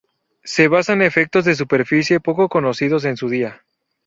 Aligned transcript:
Se 0.43 0.67
basa 0.67 0.93
en 0.93 1.03
efectos 1.03 1.45
de 1.45 1.53
superficie, 1.53 2.19
poco 2.19 2.49
conocidos 2.49 3.05
en 3.05 3.17
su 3.17 3.29
día. 3.29 3.61